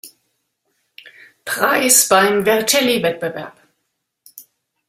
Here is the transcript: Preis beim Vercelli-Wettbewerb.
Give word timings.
Preis 1.45 2.09
beim 2.09 2.43
Vercelli-Wettbewerb. 2.43 3.53